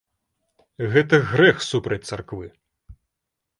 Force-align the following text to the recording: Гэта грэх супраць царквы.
Гэта 0.95 1.19
грэх 1.29 1.57
супраць 1.69 2.01
царквы. 2.09 2.51